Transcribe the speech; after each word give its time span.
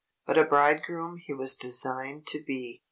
But 0.25 0.39
a 0.39 0.45
bridegroom 0.45 1.17
he 1.17 1.31
was 1.31 1.55
designed 1.55 2.25
to 2.29 2.41
be. 2.43 2.79